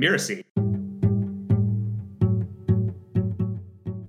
[0.00, 0.44] Mirasee.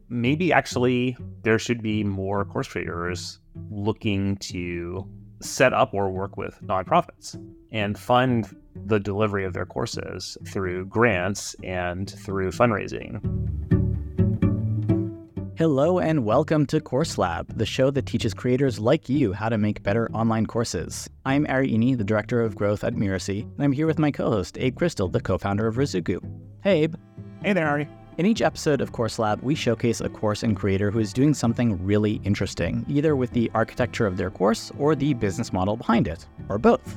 [0.10, 5.08] Maybe actually there should be more course creators looking to
[5.42, 7.36] set up or work with nonprofits
[7.72, 8.56] and fund
[8.86, 13.57] the delivery of their courses through grants and through fundraising.
[15.58, 19.58] Hello and welcome to Course Lab, the show that teaches creators like you how to
[19.58, 21.10] make better online courses.
[21.26, 24.60] I'm Ari Iny, the Director of Growth at Mirasee, and I'm here with my co-host,
[24.60, 26.20] Abe Crystal, the co-founder of Ruzuku.
[26.62, 26.96] Hey, Abe.
[27.44, 27.90] Hey there, Ari.
[28.20, 31.34] In each episode of Course Lab, we showcase a course and creator who is doing
[31.34, 36.08] something really interesting, either with the architecture of their course or the business model behind
[36.08, 36.96] it, or both.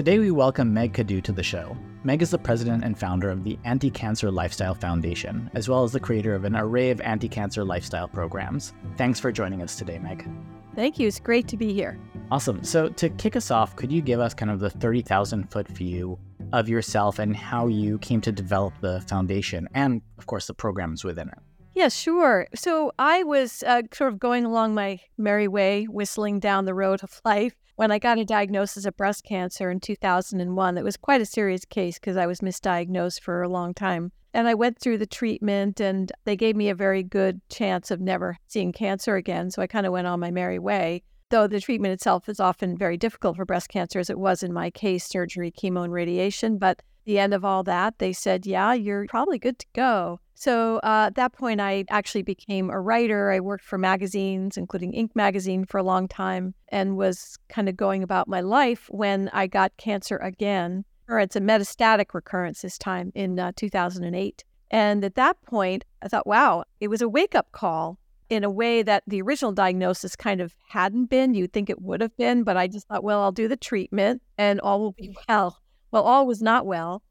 [0.00, 1.76] Today we welcome Meg Cadoux to the show.
[2.04, 5.92] Meg is the president and founder of the Anti Cancer Lifestyle Foundation, as well as
[5.92, 8.72] the creator of an array of anti cancer lifestyle programs.
[8.96, 10.26] Thanks for joining us today, Meg.
[10.74, 11.06] Thank you.
[11.06, 11.98] It's great to be here.
[12.30, 12.64] Awesome.
[12.64, 16.18] So, to kick us off, could you give us kind of the 30,000 foot view
[16.54, 21.04] of yourself and how you came to develop the foundation and, of course, the programs
[21.04, 21.38] within it?
[21.74, 22.46] Yeah, sure.
[22.54, 27.02] So I was uh, sort of going along my merry way, whistling down the road
[27.02, 30.76] of life when I got a diagnosis of breast cancer in 2001.
[30.76, 34.12] It was quite a serious case because I was misdiagnosed for a long time.
[34.34, 37.98] And I went through the treatment, and they gave me a very good chance of
[37.98, 39.50] never seeing cancer again.
[39.50, 41.02] So I kind of went on my merry way.
[41.30, 44.52] Though the treatment itself is often very difficult for breast cancer, as it was in
[44.52, 46.58] my case surgery, chemo, and radiation.
[46.58, 50.20] But the end of all that, they said, Yeah, you're probably good to go.
[50.40, 53.30] So uh, at that point, I actually became a writer.
[53.30, 55.10] I worked for magazines, including Inc.
[55.14, 59.46] magazine, for a long time and was kind of going about my life when I
[59.46, 60.86] got cancer again.
[61.08, 64.42] Or it's a metastatic recurrence this time in uh, 2008.
[64.70, 67.98] And at that point, I thought, wow, it was a wake up call
[68.30, 71.34] in a way that the original diagnosis kind of hadn't been.
[71.34, 74.22] You'd think it would have been, but I just thought, well, I'll do the treatment
[74.38, 75.60] and all will be well.
[75.90, 77.02] Well, all was not well.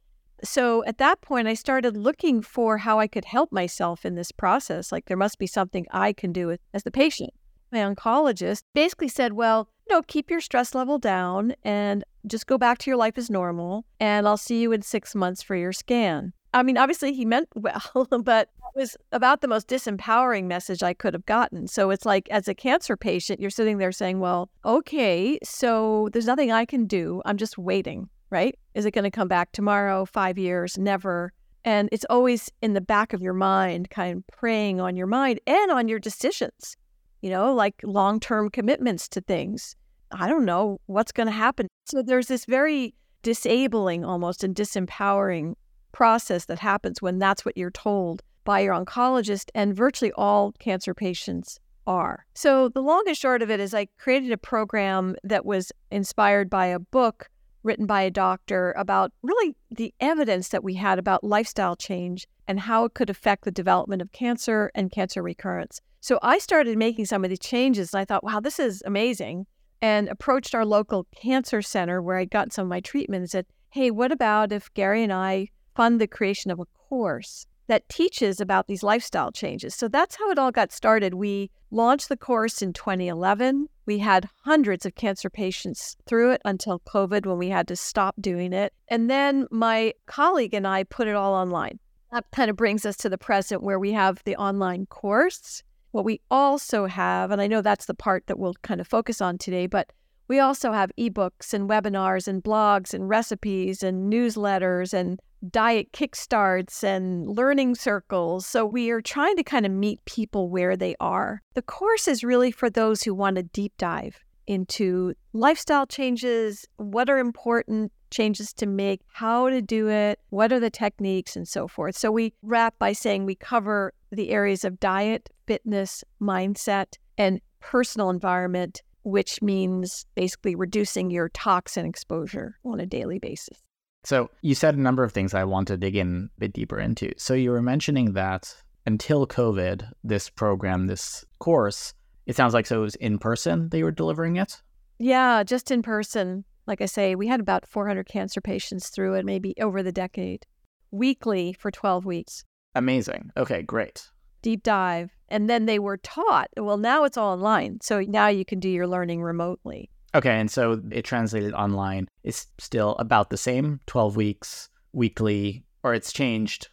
[0.44, 4.32] So at that point, I started looking for how I could help myself in this
[4.32, 4.92] process.
[4.92, 7.32] Like there must be something I can do as the patient.
[7.72, 12.78] My oncologist basically said, well, no, keep your stress level down and just go back
[12.80, 13.86] to your life as normal.
[14.00, 16.34] And I'll see you in six months for your scan.
[16.54, 20.94] I mean, obviously he meant well, but it was about the most disempowering message I
[20.94, 21.68] could have gotten.
[21.68, 26.28] So it's like, as a cancer patient, you're sitting there saying, well, okay, so there's
[26.28, 27.22] nothing I can do.
[27.26, 28.58] I'm just waiting right?
[28.80, 31.34] Is it going to come back tomorrow, five years, never?
[31.66, 35.42] And it's always in the back of your mind, kind of preying on your mind
[35.46, 36.78] and on your decisions,
[37.22, 39.76] you know, like long term commitments to things.
[40.14, 41.68] I don't know what's going to happen.
[41.88, 45.56] So there's this very disabling almost and disempowering
[45.92, 50.94] process that happens when that's what you're told by your oncologist, and virtually all cancer
[50.94, 52.26] patients are.
[52.34, 56.50] So the long and short of it is I created a program that was inspired
[56.50, 57.30] by a book
[57.64, 62.60] written by a doctor about really the evidence that we had about lifestyle change and
[62.60, 65.82] how it could affect the development of cancer and cancer recurrence.
[66.02, 69.46] So I started making some of these changes and I thought, wow, this is amazing.
[69.82, 73.46] And approached our local cancer center where I'd gotten some of my treatment and said,
[73.70, 78.42] hey, what about if Gary and I fund the creation of a course that teaches
[78.42, 79.74] about these lifestyle changes?
[79.74, 81.14] So that's how it all got started.
[81.14, 83.70] We launched the course in 2011.
[83.86, 88.16] We had hundreds of cancer patients through it until COVID when we had to stop
[88.20, 88.74] doing it.
[88.90, 91.80] And then my colleague and I put it all online.
[92.12, 95.64] That kind of brings us to the present where we have the online course.
[95.92, 99.22] What we also have, and I know that's the part that we'll kind of focus
[99.22, 99.92] on today, but
[100.28, 105.20] we also have ebooks and webinars and blogs and recipes and newsletters and
[105.50, 108.46] diet kickstarts and learning circles.
[108.46, 111.42] So we are trying to kind of meet people where they are.
[111.54, 117.08] The course is really for those who want to deep dive into lifestyle changes, what
[117.10, 121.68] are important changes to make, how to do it, what are the techniques, and so
[121.68, 121.96] forth.
[121.96, 128.10] So we wrap by saying we cover the areas of diet, fitness, mindset, and personal
[128.10, 133.60] environment, which means basically reducing your toxin exposure on a daily basis.
[134.04, 136.80] So you said a number of things I want to dig in a bit deeper
[136.80, 137.12] into.
[137.18, 138.56] So you were mentioning that
[138.86, 141.94] until COVID, this program, this course,
[142.26, 144.62] it sounds like so it was in person they were delivering it?
[145.00, 146.46] Yeah, just in person.
[146.66, 150.46] Like I say, we had about 400 cancer patients through it, maybe over the decade,
[150.92, 152.44] weekly for 12 weeks.
[152.76, 153.32] Amazing.
[153.36, 154.10] Okay, great.
[154.42, 155.12] Deep dive.
[155.30, 157.80] And then they were taught, well, now it's all online.
[157.82, 159.90] So now you can do your learning remotely.
[160.16, 165.94] Okay, and so it translated online is still about the same 12 weeks weekly, or
[165.94, 166.70] it's changed?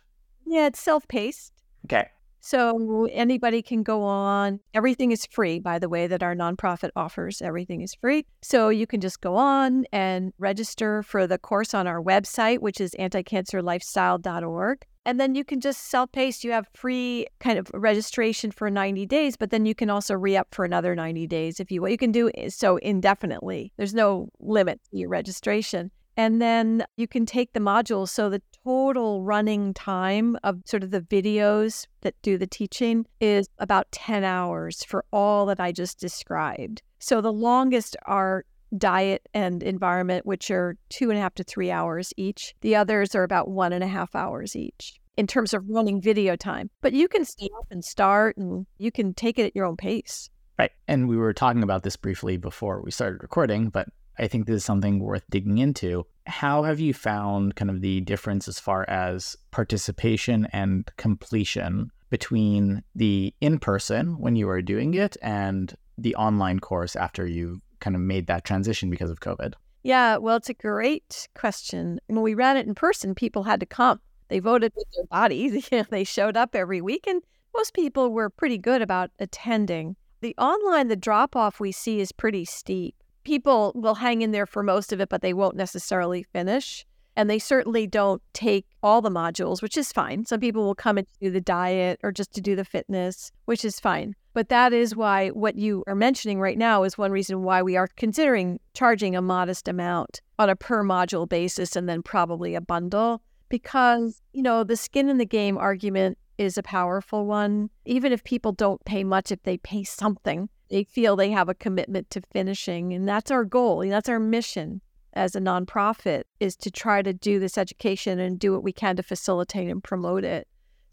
[0.46, 1.52] Yeah, it's self paced.
[1.84, 2.08] Okay.
[2.40, 4.60] So anybody can go on.
[4.72, 7.42] Everything is free, by the way, that our nonprofit offers.
[7.42, 8.24] Everything is free.
[8.40, 12.80] So you can just go on and register for the course on our website, which
[12.80, 14.86] is anticancerlifestyle.org.
[15.06, 16.43] And then you can just self pace.
[16.43, 20.37] You have free kind of registration for 90 days, but then you can also re
[20.37, 21.93] up for another 90 days if you want.
[21.93, 23.73] You can do so indefinitely.
[23.76, 25.93] There's no limit to your registration.
[26.17, 28.08] And then you can take the modules.
[28.08, 33.47] So the total running time of sort of the videos that do the teaching is
[33.58, 36.82] about 10 hours for all that I just described.
[36.99, 38.44] So the longest are
[38.76, 42.54] diet and environment, which are two and a half to three hours each.
[42.60, 46.36] The others are about one and a half hours each in terms of running video
[46.36, 46.70] time.
[46.80, 50.30] But you can stop and start and you can take it at your own pace.
[50.58, 50.72] Right.
[50.88, 54.56] And we were talking about this briefly before we started recording, but I think this
[54.56, 56.06] is something worth digging into.
[56.26, 62.82] How have you found kind of the difference as far as participation and completion between
[62.94, 67.96] the in person when you are doing it and the online course after you kind
[67.96, 69.55] of made that transition because of COVID?
[69.82, 72.00] Yeah, well, it's a great question.
[72.06, 74.00] When we ran it in person, people had to come.
[74.28, 75.69] They voted with their bodies.
[75.90, 77.23] they showed up every week, and
[77.55, 79.96] most people were pretty good about attending.
[80.23, 82.96] The online, the drop off we see is pretty steep
[83.26, 86.87] people will hang in there for most of it, but they won't necessarily finish.
[87.17, 90.25] And they certainly don't take all the modules, which is fine.
[90.26, 93.64] Some people will come and do the diet or just to do the fitness, which
[93.64, 94.14] is fine.
[94.36, 97.74] But that is why what you are mentioning right now is one reason why we
[97.74, 102.60] are considering charging a modest amount on a per module basis and then probably a
[102.60, 103.22] bundle.
[103.48, 107.70] Because, you know, the skin in the game argument is a powerful one.
[107.86, 111.54] Even if people don't pay much, if they pay something, they feel they have a
[111.54, 112.92] commitment to finishing.
[112.92, 113.80] And that's our goal.
[113.80, 114.82] And That's our mission
[115.14, 118.96] as a nonprofit is to try to do this education and do what we can
[118.96, 120.46] to facilitate and promote it.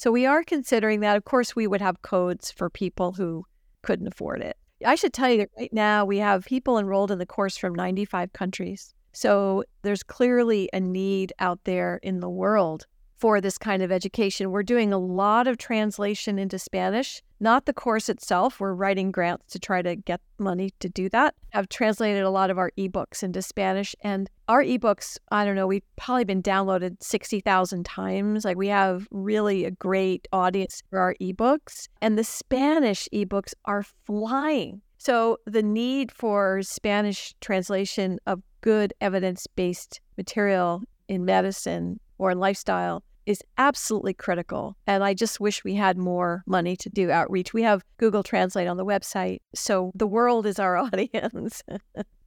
[0.03, 1.15] So we are considering that.
[1.15, 3.45] Of course, we would have codes for people who
[3.83, 4.57] couldn't afford it.
[4.85, 7.73] I should tell you that right now we have people enrolled in the course from
[7.73, 8.93] 95 countries.
[9.13, 12.85] So there's clearly a need out there in the world
[13.17, 14.51] for this kind of education.
[14.51, 18.59] We're doing a lot of translation into Spanish, not the course itself.
[18.59, 21.35] We're writing grants to try to get money to do that.
[21.53, 25.67] I've translated a lot of our ebooks into Spanish, and our ebooks, I don't know,
[25.67, 28.45] we've probably been downloaded 60,000 times.
[28.45, 33.83] Like we have really a great audience for our ebooks, and the Spanish ebooks are
[34.05, 34.81] flying.
[34.97, 43.03] So the need for Spanish translation of good evidence based material in medicine or lifestyle
[43.25, 44.75] is absolutely critical.
[44.87, 47.53] And I just wish we had more money to do outreach.
[47.53, 49.39] We have Google Translate on the website.
[49.55, 51.63] So the world is our audience.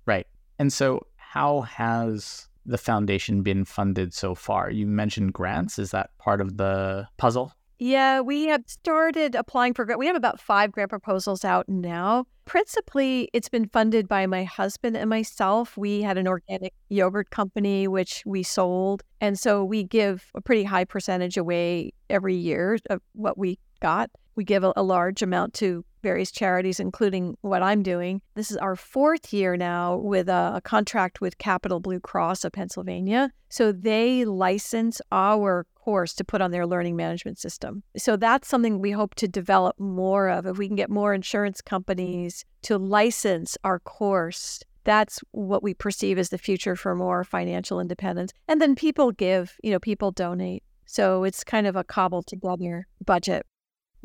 [0.06, 0.27] right.
[0.59, 4.71] And so, how has the foundation been funded so far?
[4.71, 5.79] You mentioned grants.
[5.79, 7.53] Is that part of the puzzle?
[7.78, 9.99] Yeah, we have started applying for grant.
[9.99, 12.25] We have about five grant proposals out now.
[12.46, 15.76] Principally, it's been funded by my husband and myself.
[15.76, 19.02] We had an organic yogurt company, which we sold.
[19.20, 24.11] And so we give a pretty high percentage away every year of what we got.
[24.37, 28.23] We give a, a large amount to various charities, including what I'm doing.
[28.37, 32.52] This is our fourth year now with a, a, contract with Capital Blue Cross of
[32.52, 33.32] Pennsylvania.
[33.49, 37.83] So they license our course to put on their learning management system.
[37.97, 40.44] So that's something we hope to develop more of.
[40.44, 46.19] If we can get more insurance companies to license our course, that's what we perceive
[46.19, 48.33] as the future for more financial independence.
[48.49, 50.64] And then people give, you know, people donate.
[50.87, 53.47] So it's kind of a cobbled together budget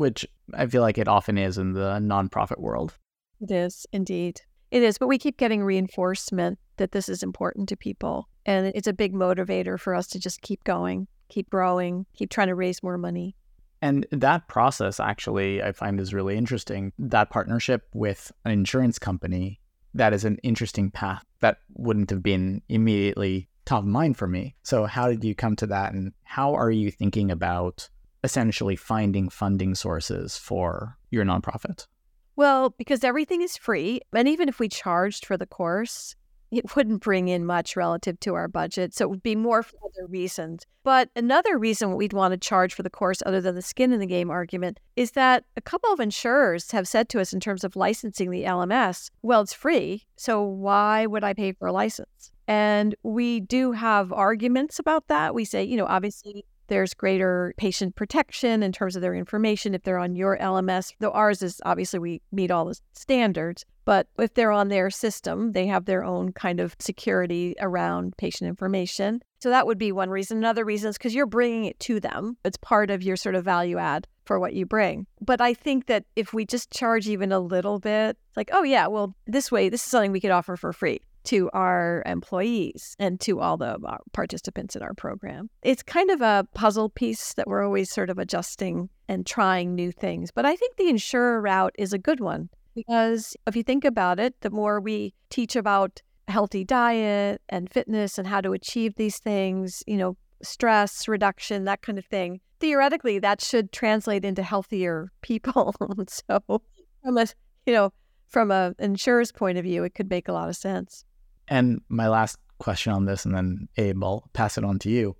[0.01, 2.97] which I feel like it often is in the nonprofit world.
[3.39, 4.41] It is indeed.
[4.71, 8.27] It is, but we keep getting reinforcement that this is important to people.
[8.45, 12.49] And it's a big motivator for us to just keep going, keep growing, keep trying
[12.49, 13.35] to raise more money.
[13.81, 16.93] And that process actually I find is really interesting.
[16.99, 19.59] That partnership with an insurance company,
[19.95, 24.55] that is an interesting path that wouldn't have been immediately top of mind for me.
[24.61, 27.89] So how did you come to that and how are you thinking about
[28.23, 31.87] essentially finding funding sources for your nonprofit?
[32.35, 34.01] Well, because everything is free.
[34.13, 36.15] And even if we charged for the course,
[36.51, 38.93] it wouldn't bring in much relative to our budget.
[38.93, 40.65] So it would be more for other reasons.
[40.83, 43.99] But another reason we'd want to charge for the course, other than the skin in
[43.99, 47.63] the game argument, is that a couple of insurers have said to us in terms
[47.63, 50.05] of licensing the LMS, well, it's free.
[50.17, 52.31] So why would I pay for a license?
[52.47, 55.33] And we do have arguments about that.
[55.33, 59.83] We say, you know, obviously there's greater patient protection in terms of their information if
[59.83, 63.65] they're on your LMS, though ours is obviously we meet all the standards.
[63.83, 68.47] But if they're on their system, they have their own kind of security around patient
[68.47, 69.21] information.
[69.41, 70.37] So that would be one reason.
[70.37, 72.37] Another reason is because you're bringing it to them.
[72.45, 74.07] It's part of your sort of value add.
[74.23, 75.07] for what you bring.
[75.19, 78.87] But I think that if we just charge even a little bit, like, oh, yeah,
[78.87, 83.19] well, this way, this is something we could offer for free to our employees and
[83.21, 85.49] to all the uh, participants in our program.
[85.61, 89.91] It's kind of a puzzle piece that we're always sort of adjusting and trying new
[89.91, 90.31] things.
[90.31, 94.19] But I think the insurer route is a good one because if you think about
[94.19, 99.19] it, the more we teach about healthy diet and fitness and how to achieve these
[99.19, 105.11] things, you know, stress reduction, that kind of thing, theoretically that should translate into healthier
[105.21, 105.75] people.
[106.07, 106.61] so
[107.03, 107.27] a,
[107.65, 107.91] you know,
[108.27, 111.03] from an insurer's point of view, it could make a lot of sense.
[111.51, 115.17] And my last question on this, and then Abe, I'll pass it on to you.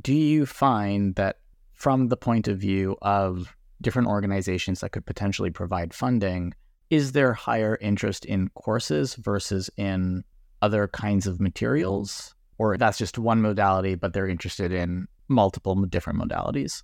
[0.00, 1.40] Do you find that
[1.74, 6.54] from the point of view of different organizations that could potentially provide funding,
[6.88, 10.24] is there higher interest in courses versus in
[10.62, 12.34] other kinds of materials?
[12.56, 16.82] Or that's just one modality, but they're interested in multiple different modalities?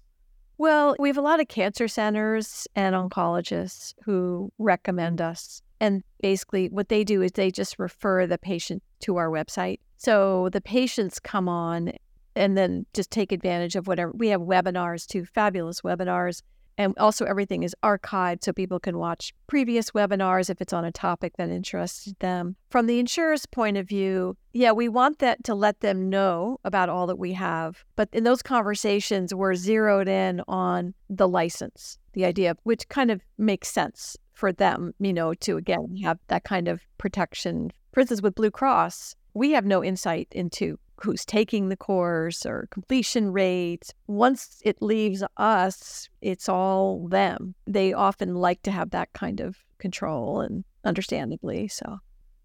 [0.61, 5.63] Well, we have a lot of cancer centers and oncologists who recommend us.
[5.81, 9.79] And basically, what they do is they just refer the patient to our website.
[9.97, 11.93] So the patients come on
[12.37, 14.13] and then just take advantage of whatever.
[14.15, 16.43] We have webinars too, fabulous webinars.
[16.79, 20.93] And also, everything is archived so people can watch previous webinars if it's on a
[20.93, 22.57] topic that interested them.
[22.71, 26.89] From the insurer's point of view, yeah, we want that to let them know about
[26.89, 27.85] all that we have.
[27.97, 33.21] But in those conversations, we're zeroed in on the license, the idea, which kind of
[33.37, 37.71] makes sense for them, you know, to again have that kind of protection.
[37.93, 42.69] For instance, with Blue Cross, we have no insight into who's taking the course or
[42.71, 43.93] completion rates.
[44.07, 47.55] Once it leaves us, it's all them.
[47.67, 51.99] They often like to have that kind of control and understandably so.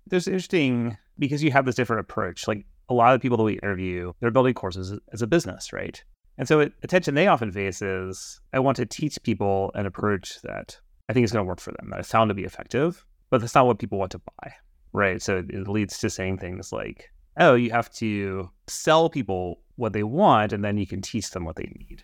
[0.08, 2.48] There's interesting because you have this different approach.
[2.48, 6.04] Like a lot of people that we interview, they're building courses as a business, right?
[6.38, 10.80] And so attention they often face is I want to teach people an approach that
[11.10, 13.42] I think is going to work for them, that I found to be effective, but
[13.42, 14.54] that's not what people want to buy,
[14.92, 15.22] right?
[15.22, 20.04] So it leads to saying things like, oh, you have to sell people what they
[20.04, 22.04] want and then you can teach them what they need.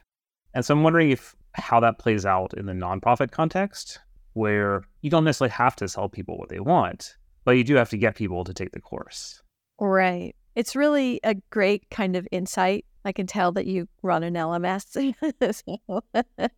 [0.53, 3.99] And so I'm wondering if how that plays out in the nonprofit context,
[4.33, 7.89] where you don't necessarily have to sell people what they want, but you do have
[7.89, 9.41] to get people to take the course.
[9.79, 10.35] Right.
[10.55, 12.85] It's really a great kind of insight.
[13.03, 15.13] I can tell that you run an LMS.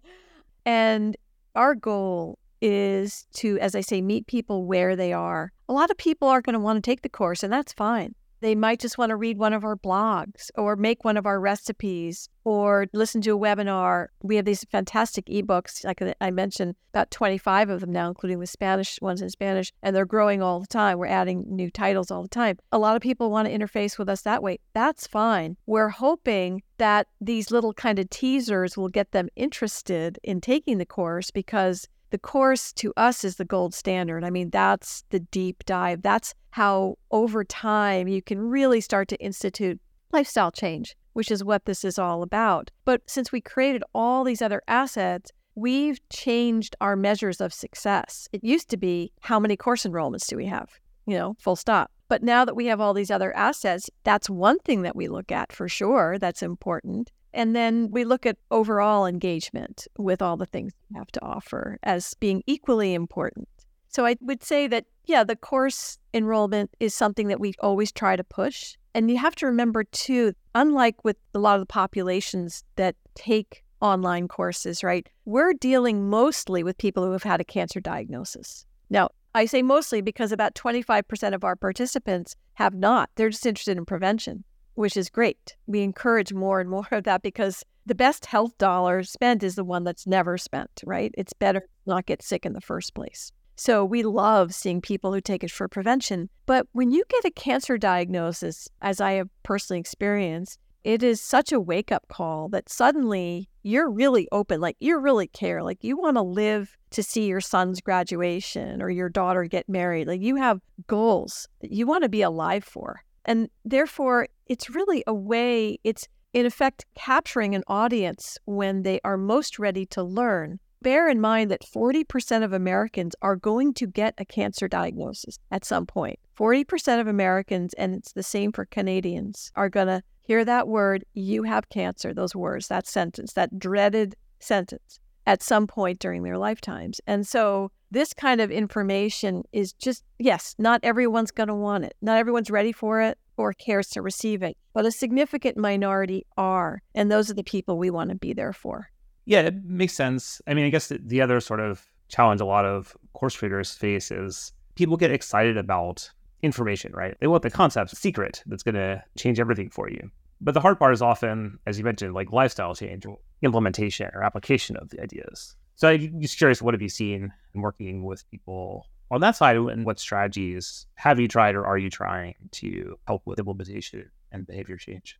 [0.65, 1.17] and
[1.55, 5.51] our goal is to, as I say, meet people where they are.
[5.69, 8.15] A lot of people are going to want to take the course, and that's fine.
[8.43, 11.39] They might just want to read one of our blogs or make one of our
[11.39, 14.07] recipes or listen to a webinar.
[14.21, 18.45] We have these fantastic ebooks, like I mentioned, about 25 of them now, including the
[18.45, 20.97] Spanish ones in Spanish, and they're growing all the time.
[20.97, 22.57] We're adding new titles all the time.
[22.73, 24.59] A lot of people want to interface with us that way.
[24.73, 25.55] That's fine.
[25.65, 30.85] We're hoping that these little kind of teasers will get them interested in taking the
[30.85, 34.23] course because the course to us is the gold standard.
[34.23, 36.03] I mean, that's the deep dive.
[36.03, 41.65] That's how over time you can really start to institute lifestyle change, which is what
[41.65, 42.69] this is all about.
[42.85, 48.29] But since we created all these other assets, we've changed our measures of success.
[48.31, 50.69] It used to be how many course enrollments do we have?
[51.07, 51.89] You know, full stop.
[52.09, 55.31] But now that we have all these other assets, that's one thing that we look
[55.31, 56.19] at for sure.
[56.19, 57.11] That's important.
[57.33, 61.79] And then we look at overall engagement with all the things we have to offer
[61.83, 63.47] as being equally important.
[63.89, 68.15] So I would say that, yeah, the course enrollment is something that we always try
[68.15, 68.75] to push.
[68.95, 73.63] And you have to remember, too, unlike with a lot of the populations that take
[73.81, 78.65] online courses, right, we're dealing mostly with people who have had a cancer diagnosis.
[78.89, 83.09] Now, I say mostly because about 25% of our participants have not.
[83.15, 84.43] They're just interested in prevention
[84.75, 85.55] which is great.
[85.67, 89.63] We encourage more and more of that because the best health dollar spent is the
[89.63, 91.13] one that's never spent, right?
[91.17, 93.31] It's better not get sick in the first place.
[93.55, 96.29] So we love seeing people who take it for prevention.
[96.45, 101.51] But when you get a cancer diagnosis, as I have personally experienced, it is such
[101.51, 104.59] a wake up call that suddenly you're really open.
[104.59, 105.63] Like you really care.
[105.63, 110.07] Like you want to live to see your son's graduation or your daughter get married.
[110.07, 113.01] Like you have goals that you want to be alive for.
[113.25, 119.17] And therefore, it's really a way, it's in effect capturing an audience when they are
[119.17, 120.59] most ready to learn.
[120.83, 125.65] Bear in mind that 40% of Americans are going to get a cancer diagnosis at
[125.65, 126.19] some point.
[126.37, 131.03] 40% of Americans, and it's the same for Canadians, are going to hear that word,
[131.15, 136.37] you have cancer, those words, that sentence, that dreaded sentence at some point during their
[136.37, 137.01] lifetimes.
[137.07, 141.95] And so this kind of information is just, yes, not everyone's going to want it.
[142.01, 146.81] Not everyone's ready for it or cares to receive it, but a significant minority are.
[146.95, 148.89] And those are the people we want to be there for.
[149.25, 150.41] Yeah, it makes sense.
[150.47, 153.71] I mean, I guess the, the other sort of challenge a lot of course creators
[153.71, 156.09] face is people get excited about
[156.41, 157.15] information, right?
[157.21, 160.09] They want the concept secret that's going to change everything for you.
[160.41, 163.05] But the hard part is often, as you mentioned, like lifestyle change
[163.43, 165.55] implementation or application of the ideas.
[165.75, 169.57] So I'm just curious, what have you seen in working with people on that side,
[169.57, 174.47] and what strategies have you tried or are you trying to help with implementation and
[174.47, 175.19] behavior change?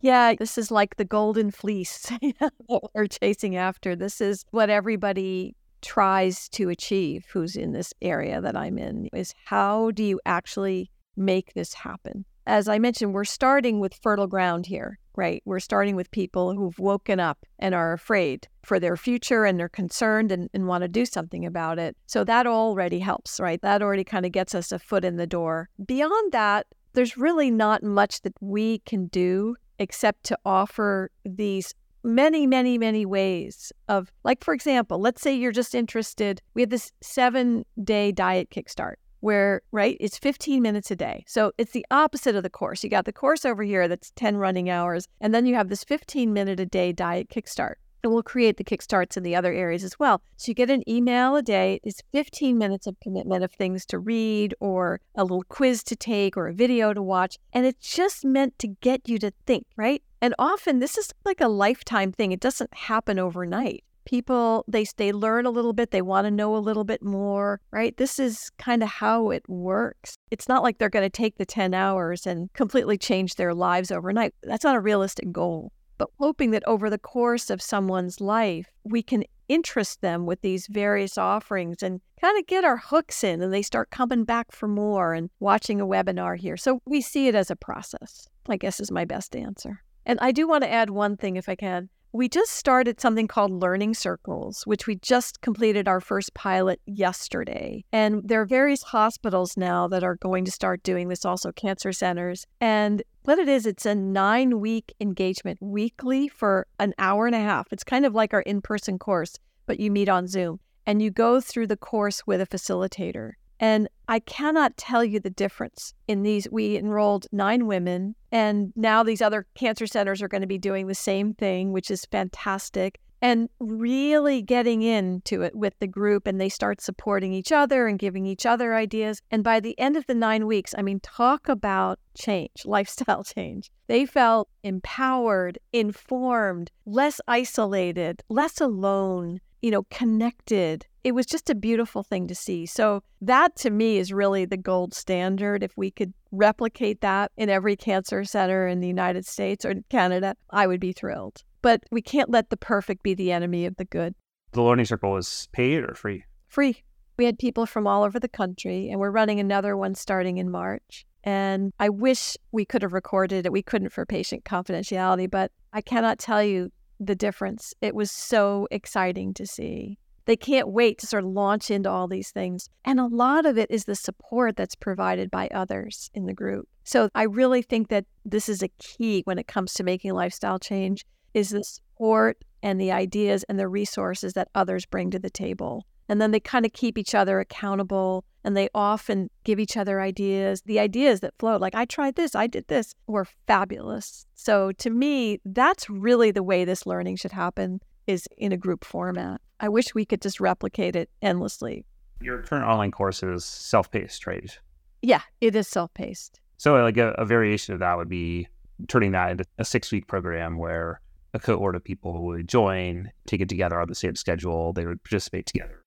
[0.00, 2.10] Yeah, this is like the golden fleece
[2.94, 3.94] we're chasing after.
[3.94, 9.34] This is what everybody tries to achieve who's in this area that I'm in is
[9.44, 12.24] how do you actually make this happen?
[12.46, 15.42] As I mentioned, we're starting with fertile ground here, right?
[15.44, 19.68] We're starting with people who've woken up and are afraid for their future and they're
[19.68, 21.96] concerned and, and want to do something about it.
[22.06, 23.60] So that already helps, right?
[23.62, 25.68] That already kind of gets us a foot in the door.
[25.84, 32.46] Beyond that, there's really not much that we can do except to offer these many,
[32.46, 36.40] many, many ways of, like, for example, let's say you're just interested.
[36.54, 41.24] We have this seven day diet kickstart where, right, it's 15 minutes a day.
[41.26, 42.82] So it's the opposite of the course.
[42.82, 45.84] You got the course over here that's 10 running hours, and then you have this
[45.84, 47.74] 15 minute a day diet kickstart.
[48.02, 50.22] And we'll create the kickstarts in the other areas as well.
[50.38, 51.80] So you get an email a day.
[51.82, 56.34] It's 15 minutes of commitment of things to read or a little quiz to take
[56.34, 57.36] or a video to watch.
[57.52, 60.02] And it's just meant to get you to think, right?
[60.22, 62.32] And often this is like a lifetime thing.
[62.32, 66.56] It doesn't happen overnight people they they learn a little bit they want to know
[66.56, 67.96] a little bit more right?
[67.96, 70.16] This is kind of how it works.
[70.32, 73.92] It's not like they're going to take the 10 hours and completely change their lives
[73.92, 74.34] overnight.
[74.42, 75.70] That's not a realistic goal.
[75.96, 80.66] But hoping that over the course of someone's life we can interest them with these
[80.66, 84.66] various offerings and kind of get our hooks in and they start coming back for
[84.66, 86.56] more and watching a webinar here.
[86.56, 89.84] So we see it as a process i guess is my best answer.
[90.04, 93.28] And i do want to add one thing if i can we just started something
[93.28, 97.84] called Learning Circles, which we just completed our first pilot yesterday.
[97.92, 101.92] And there are various hospitals now that are going to start doing this, also cancer
[101.92, 102.46] centers.
[102.60, 107.40] And what it is, it's a nine week engagement weekly for an hour and a
[107.40, 107.68] half.
[107.72, 111.10] It's kind of like our in person course, but you meet on Zoom and you
[111.10, 113.32] go through the course with a facilitator.
[113.60, 116.48] And I cannot tell you the difference in these.
[116.50, 120.86] We enrolled nine women, and now these other cancer centers are going to be doing
[120.86, 122.98] the same thing, which is fantastic.
[123.22, 127.98] And really getting into it with the group, and they start supporting each other and
[127.98, 129.20] giving each other ideas.
[129.30, 133.70] And by the end of the nine weeks, I mean, talk about change, lifestyle change.
[133.88, 141.54] They felt empowered, informed, less isolated, less alone, you know, connected it was just a
[141.54, 142.66] beautiful thing to see.
[142.66, 145.62] So, that to me is really the gold standard.
[145.62, 150.34] If we could replicate that in every cancer center in the United States or Canada,
[150.50, 151.42] I would be thrilled.
[151.62, 154.14] But we can't let the perfect be the enemy of the good.
[154.52, 156.24] The Learning Circle is paid or free?
[156.48, 156.82] Free.
[157.16, 160.50] We had people from all over the country, and we're running another one starting in
[160.50, 161.04] March.
[161.22, 163.52] And I wish we could have recorded it.
[163.52, 167.74] We couldn't for patient confidentiality, but I cannot tell you the difference.
[167.80, 169.98] It was so exciting to see.
[170.26, 172.68] They can't wait to sort of launch into all these things.
[172.84, 176.68] And a lot of it is the support that's provided by others in the group.
[176.84, 180.58] So I really think that this is a key when it comes to making lifestyle
[180.58, 181.04] change
[181.34, 185.86] is the support and the ideas and the resources that others bring to the table.
[186.08, 190.00] And then they kind of keep each other accountable and they often give each other
[190.00, 190.62] ideas.
[190.66, 194.26] The ideas that float, like, I tried this, I did this, were fabulous.
[194.34, 198.84] So to me, that's really the way this learning should happen is in a group
[198.84, 199.40] format.
[199.60, 201.84] I wish we could just replicate it endlessly.
[202.20, 204.58] Your current online course is self paced, right?
[205.02, 206.40] Yeah, it is self paced.
[206.56, 208.48] So, like a, a, variation of that would be
[208.88, 211.00] turning that into a six week program where
[211.32, 215.02] a cohort of people would join, take it together on the same schedule, they would
[215.04, 215.82] participate together.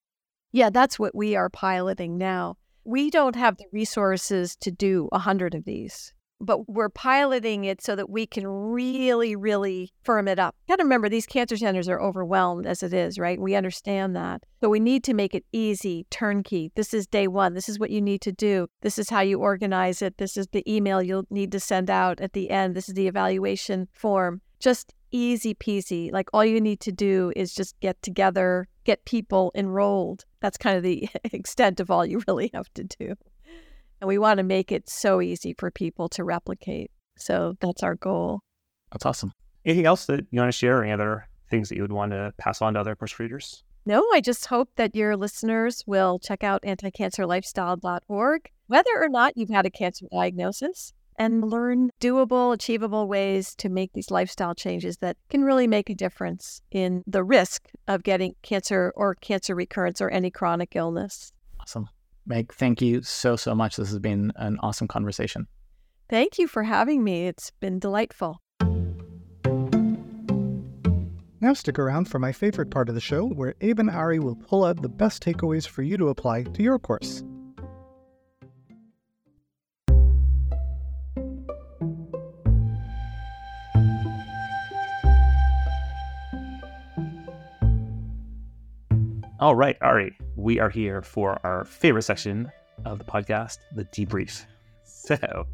[0.52, 2.58] Yeah, that's what we are piloting now.
[2.86, 7.82] We don't have the resources to do a hundred of these but we're piloting it
[7.82, 10.56] so that we can really, really firm it up.
[10.68, 13.40] Got to remember, these cancer centers are overwhelmed as it is, right?
[13.40, 14.44] We understand that.
[14.62, 16.72] So we need to make it easy, turnkey.
[16.76, 17.54] This is day one.
[17.54, 18.68] This is what you need to do.
[18.82, 20.18] This is how you organize it.
[20.18, 22.76] This is the email you'll need to send out at the end.
[22.76, 24.42] This is the evaluation form.
[24.60, 26.12] Just easy peasy.
[26.12, 30.26] Like all you need to do is just get together, get people enrolled.
[30.42, 33.16] That's kind of the extent of all you really have to do.
[34.04, 36.92] And we want to make it so easy for people to replicate.
[37.16, 38.42] So that's our goal.
[38.92, 39.32] That's awesome.
[39.64, 40.84] Anything else that you want to share?
[40.84, 43.64] Any other things that you would want to pass on to other course readers?
[43.86, 48.52] No, I just hope that your listeners will check out anticancerlifestyle.org.
[48.68, 53.94] Whether or not you've had a cancer diagnosis, and learn doable, achievable ways to make
[53.94, 58.92] these lifestyle changes that can really make a difference in the risk of getting cancer
[58.98, 61.32] or cancer recurrence or any chronic illness.
[61.62, 61.88] Awesome.
[62.26, 63.76] Meg, thank you so, so much.
[63.76, 65.48] This has been an awesome conversation.
[66.10, 67.28] Thank you for having me.
[67.28, 68.40] It's been delightful.
[71.42, 74.36] Now stick around for my favorite part of the show where Abe and Ari will
[74.36, 77.24] pull out the best takeaways for you to apply to your course.
[89.42, 92.52] All right, Ari, we are here for our favorite section
[92.86, 94.46] of the podcast, the debrief.
[94.84, 95.48] So,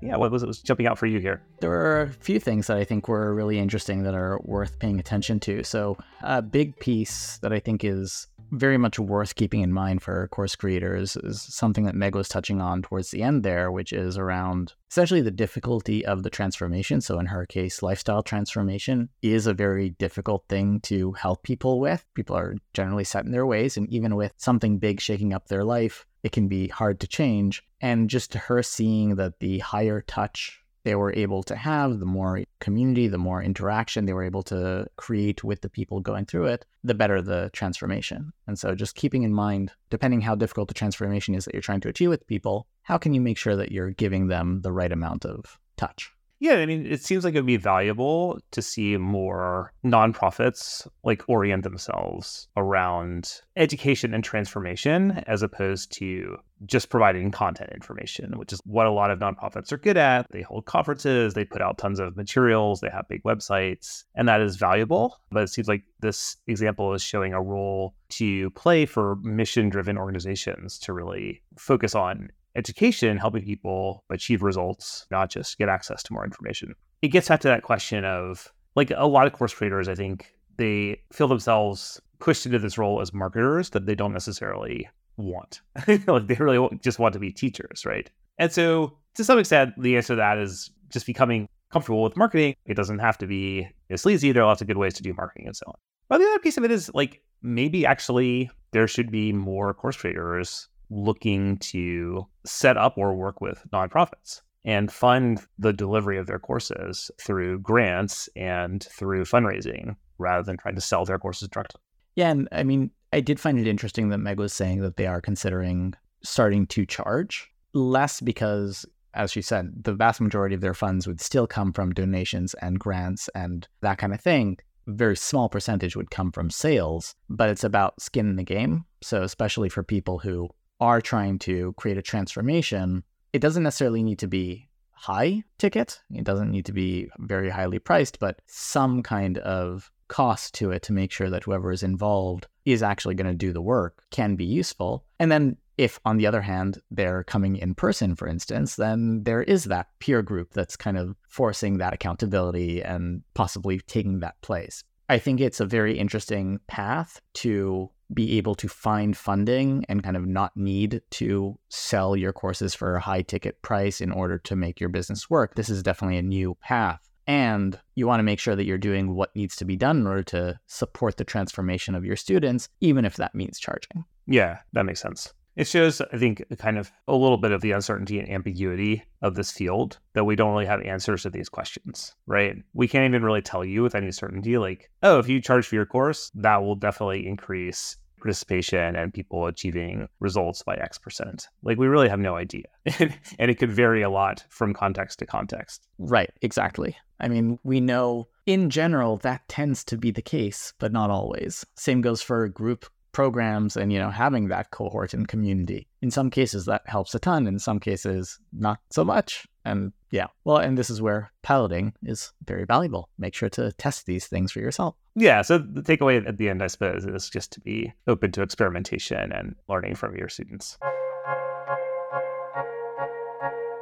[0.00, 1.42] yeah, what was it was jumping out for you here?
[1.60, 5.00] There are a few things that I think were really interesting that are worth paying
[5.00, 5.64] attention to.
[5.64, 10.28] So, a big piece that I think is very much worth keeping in mind for
[10.28, 14.18] course creators is something that Meg was touching on towards the end there, which is
[14.18, 17.00] around essentially the difficulty of the transformation.
[17.00, 22.04] So, in her case, lifestyle transformation is a very difficult thing to help people with.
[22.14, 25.64] People are generally set in their ways, and even with something big shaking up their
[25.64, 27.62] life, it can be hard to change.
[27.80, 32.06] And just to her seeing that the higher touch they were able to have, the
[32.06, 36.46] more community, the more interaction they were able to create with the people going through
[36.46, 38.32] it, the better the transformation.
[38.46, 41.80] And so just keeping in mind, depending how difficult the transformation is that you're trying
[41.82, 44.92] to achieve with people, how can you make sure that you're giving them the right
[44.92, 46.12] amount of touch?
[46.42, 51.22] Yeah, I mean, it seems like it would be valuable to see more nonprofits like
[51.28, 58.60] orient themselves around education and transformation as opposed to just providing content information, which is
[58.64, 60.26] what a lot of nonprofits are good at.
[60.30, 64.40] They hold conferences, they put out tons of materials, they have big websites, and that
[64.40, 65.18] is valuable.
[65.30, 69.98] But it seems like this example is showing a role to play for mission driven
[69.98, 76.12] organizations to really focus on education, helping people achieve results, not just get access to
[76.12, 76.74] more information.
[77.00, 80.34] It gets back to that question of like a lot of course creators, I think
[80.56, 84.88] they feel themselves pushed into this role as marketers that they don't necessarily
[85.22, 85.60] want.
[85.86, 88.10] like they really just want to be teachers, right?
[88.38, 92.54] And so to some extent, the answer to that is just becoming comfortable with marketing.
[92.66, 94.32] It doesn't have to be sleazy.
[94.32, 95.74] There are lots of good ways to do marketing and so on.
[96.08, 99.96] But the other piece of it is like maybe actually there should be more course
[99.96, 106.38] creators looking to set up or work with nonprofits and fund the delivery of their
[106.38, 111.80] courses through grants and through fundraising rather than trying to sell their courses directly.
[112.14, 115.06] Yeah, and I mean, I did find it interesting that Meg was saying that they
[115.06, 120.74] are considering starting to charge less because as she said, the vast majority of their
[120.74, 124.58] funds would still come from donations and grants and that kind of thing.
[124.86, 128.84] A very small percentage would come from sales, but it's about skin in the game.
[129.02, 130.48] So, especially for people who
[130.80, 136.00] are trying to create a transformation, it doesn't necessarily need to be high ticket.
[136.10, 140.82] It doesn't need to be very highly priced, but some kind of cost to it
[140.82, 144.36] to make sure that whoever is involved is actually going to do the work can
[144.36, 145.04] be useful.
[145.18, 149.42] And then if on the other hand they're coming in person for instance then there
[149.42, 154.84] is that peer group that's kind of forcing that accountability and possibly taking that place
[155.08, 160.16] i think it's a very interesting path to be able to find funding and kind
[160.16, 164.56] of not need to sell your courses for a high ticket price in order to
[164.56, 165.54] make your business work.
[165.54, 167.00] This is definitely a new path.
[167.26, 170.06] And you want to make sure that you're doing what needs to be done in
[170.06, 174.04] order to support the transformation of your students, even if that means charging.
[174.26, 175.32] Yeah, that makes sense.
[175.54, 179.34] It shows, I think, kind of a little bit of the uncertainty and ambiguity of
[179.34, 182.56] this field that we don't really have answers to these questions, right?
[182.72, 185.74] We can't even really tell you with any certainty, like, oh, if you charge for
[185.74, 191.48] your course, that will definitely increase participation and people achieving results by X percent.
[191.62, 192.64] Like we really have no idea.
[192.98, 195.86] and it could vary a lot from context to context.
[195.98, 196.96] Right, exactly.
[197.20, 201.64] I mean, we know in general that tends to be the case, but not always.
[201.76, 205.88] Same goes for group programs and you know having that cohort and community.
[206.00, 209.46] In some cases that helps a ton in some cases not so much.
[209.64, 213.08] And yeah well and this is where piloting is very valuable.
[213.18, 214.96] Make sure to test these things for yourself.
[215.14, 218.42] Yeah so the takeaway at the end i suppose is just to be open to
[218.42, 220.78] experimentation and learning from your students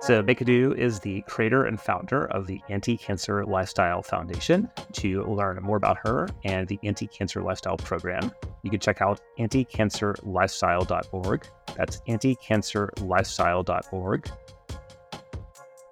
[0.03, 4.71] so, Megha is the creator and founder of the Anti Cancer Lifestyle Foundation.
[4.95, 8.33] To learn more about her and the Anti Cancer Lifestyle program,
[8.63, 11.47] you can check out anticancerlifestyle.org.
[11.77, 14.31] That's anticancerlifestyle.org.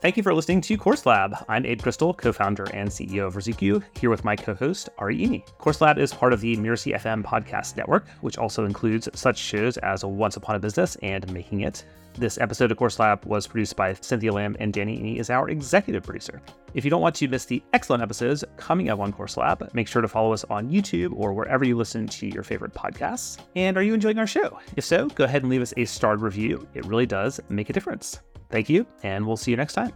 [0.01, 1.35] Thank you for listening to Course Lab.
[1.49, 5.45] I'm Abe Crystal, co-founder and CEO of Ruzuku, here with my co-host Ari Iny.
[5.59, 9.77] Course Lab is part of the Mirasee FM podcast network, which also includes such shows
[9.79, 11.85] as Once Upon a Business and Making It.
[12.15, 15.49] This episode of Course Lab was produced by Cynthia Lamb and Danny Iny is our
[15.51, 16.41] executive producer.
[16.75, 19.89] If you don't want to miss the excellent episodes coming up on Course Lab, make
[19.89, 23.39] sure to follow us on YouTube or wherever you listen to your favorite podcasts.
[23.57, 24.61] And are you enjoying our show?
[24.77, 26.69] If so, go ahead and leave us a starred review.
[26.75, 28.21] It really does make a difference.
[28.51, 29.93] Thank you, and we'll see you next time.